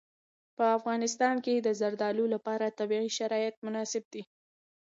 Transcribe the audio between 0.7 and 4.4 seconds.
افغانستان کې د زردالو لپاره طبیعي شرایط مناسب دي.